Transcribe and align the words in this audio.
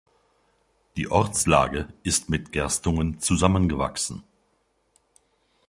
Die 0.95 1.11
Ortslage 1.11 1.93
ist 2.01 2.27
mit 2.27 2.51
Gerstungen 2.51 3.19
zusammengewachsen. 3.19 4.23